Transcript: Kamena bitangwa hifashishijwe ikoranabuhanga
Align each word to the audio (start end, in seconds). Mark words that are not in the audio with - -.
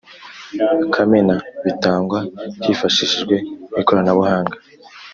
Kamena 0.93 1.35
bitangwa 1.65 2.19
hifashishijwe 2.65 3.35
ikoranabuhanga 3.81 4.55